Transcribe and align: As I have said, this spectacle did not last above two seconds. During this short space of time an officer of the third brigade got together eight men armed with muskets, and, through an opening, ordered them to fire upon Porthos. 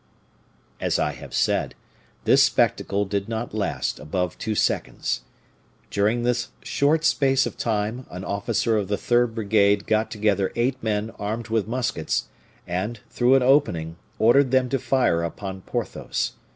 As 0.79 0.97
I 0.97 1.11
have 1.11 1.31
said, 1.31 1.75
this 2.23 2.41
spectacle 2.41 3.05
did 3.05 3.29
not 3.29 3.53
last 3.53 3.99
above 3.99 4.35
two 4.39 4.55
seconds. 4.55 5.21
During 5.91 6.23
this 6.23 6.47
short 6.63 7.05
space 7.05 7.45
of 7.45 7.55
time 7.55 8.07
an 8.09 8.25
officer 8.25 8.77
of 8.79 8.87
the 8.87 8.97
third 8.97 9.35
brigade 9.35 9.85
got 9.85 10.09
together 10.09 10.51
eight 10.55 10.81
men 10.81 11.11
armed 11.19 11.49
with 11.49 11.67
muskets, 11.67 12.29
and, 12.65 12.99
through 13.11 13.35
an 13.35 13.43
opening, 13.43 13.95
ordered 14.17 14.49
them 14.49 14.69
to 14.69 14.79
fire 14.79 15.21
upon 15.21 15.61
Porthos. 15.61 16.31